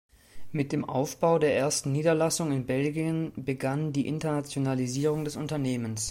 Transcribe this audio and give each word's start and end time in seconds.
Mit 0.51 0.71
dem 0.71 0.83
Aufbau 0.83 1.37
der 1.37 1.55
ersten 1.55 1.91
Niederlassung 1.91 2.51
in 2.51 2.65
Belgien 2.65 3.33
begann 3.35 3.93
die 3.93 4.07
Internationalisierung 4.07 5.25
des 5.25 5.35
Unternehmens. 5.35 5.99